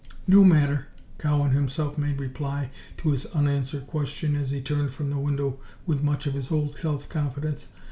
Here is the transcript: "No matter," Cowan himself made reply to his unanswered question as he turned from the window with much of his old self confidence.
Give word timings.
"No 0.25 0.43
matter," 0.43 0.87
Cowan 1.19 1.51
himself 1.51 1.95
made 1.95 2.19
reply 2.19 2.71
to 2.97 3.11
his 3.11 3.27
unanswered 3.27 3.85
question 3.85 4.35
as 4.35 4.49
he 4.49 4.59
turned 4.59 4.93
from 4.95 5.11
the 5.11 5.17
window 5.19 5.59
with 5.85 6.01
much 6.01 6.25
of 6.25 6.33
his 6.33 6.49
old 6.51 6.75
self 6.75 7.07
confidence. 7.07 7.69